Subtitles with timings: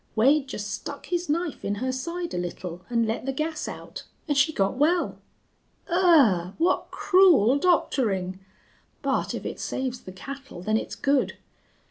[0.15, 4.05] Wade jest stuck his knife in her side a little an' let the gas out,
[4.27, 5.19] and she got well."
[5.87, 6.53] "Ughh!...
[6.57, 8.39] What cruel doctoring!
[9.03, 11.37] But if it saves the cattle, then it's good."